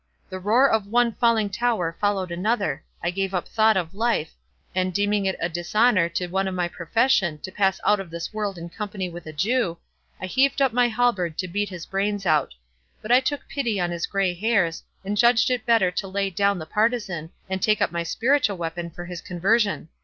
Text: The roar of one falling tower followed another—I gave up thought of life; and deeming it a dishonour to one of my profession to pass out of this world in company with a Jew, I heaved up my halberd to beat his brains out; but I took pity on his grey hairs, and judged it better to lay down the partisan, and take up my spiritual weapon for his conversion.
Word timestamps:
The 0.31 0.39
roar 0.39 0.67
of 0.67 0.87
one 0.87 1.13
falling 1.13 1.51
tower 1.51 1.95
followed 2.01 2.31
another—I 2.31 3.11
gave 3.11 3.35
up 3.35 3.47
thought 3.47 3.77
of 3.77 3.93
life; 3.93 4.33
and 4.73 4.91
deeming 4.91 5.27
it 5.27 5.35
a 5.39 5.47
dishonour 5.47 6.09
to 6.13 6.25
one 6.25 6.47
of 6.47 6.55
my 6.55 6.67
profession 6.67 7.37
to 7.37 7.51
pass 7.51 7.79
out 7.85 7.99
of 7.99 8.09
this 8.09 8.33
world 8.33 8.57
in 8.57 8.67
company 8.69 9.09
with 9.09 9.27
a 9.27 9.31
Jew, 9.31 9.77
I 10.19 10.25
heaved 10.25 10.59
up 10.59 10.73
my 10.73 10.87
halberd 10.87 11.37
to 11.37 11.47
beat 11.47 11.69
his 11.69 11.85
brains 11.85 12.25
out; 12.25 12.55
but 12.99 13.11
I 13.11 13.19
took 13.19 13.47
pity 13.47 13.79
on 13.79 13.91
his 13.91 14.07
grey 14.07 14.33
hairs, 14.33 14.81
and 15.05 15.15
judged 15.15 15.51
it 15.51 15.67
better 15.67 15.91
to 15.91 16.07
lay 16.07 16.31
down 16.31 16.57
the 16.57 16.65
partisan, 16.65 17.29
and 17.47 17.61
take 17.61 17.79
up 17.79 17.91
my 17.91 18.01
spiritual 18.01 18.57
weapon 18.57 18.89
for 18.89 19.05
his 19.05 19.21
conversion. 19.21 19.87